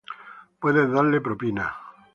Puedes 0.61 0.91
darle 0.91 1.19
propina. 1.21 1.67